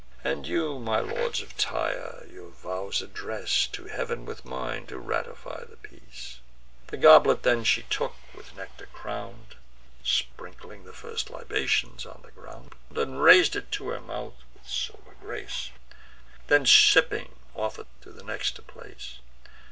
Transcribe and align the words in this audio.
And 0.23 0.47
you, 0.47 0.79
my 0.79 0.99
lords 0.99 1.43
of 1.43 1.55
Tyre, 1.57 2.25
your 2.33 2.49
vows 2.49 3.03
address 3.03 3.67
To 3.67 3.85
Heav'n 3.85 4.25
with 4.25 4.43
mine, 4.43 4.87
to 4.87 4.97
ratify 4.97 5.63
the 5.65 5.77
peace." 5.77 6.39
The 6.87 6.97
goblet 6.97 7.43
then 7.43 7.63
she 7.63 7.83
took, 7.83 8.15
with 8.33 8.55
nectar 8.55 8.87
crown'd 8.87 9.57
(Sprinkling 10.03 10.85
the 10.85 10.91
first 10.93 11.29
libations 11.29 12.07
on 12.07 12.21
the 12.25 12.31
ground,) 12.31 12.73
And 12.89 13.21
rais'd 13.21 13.55
it 13.55 13.71
to 13.73 13.89
her 13.89 13.99
mouth 14.01 14.33
with 14.55 14.67
sober 14.67 15.15
grace; 15.21 15.69
Then, 16.47 16.65
sipping, 16.65 17.35
offer'd 17.53 17.85
to 18.01 18.11
the 18.11 18.23
next 18.23 18.57
in 18.57 18.65
place. 18.65 19.19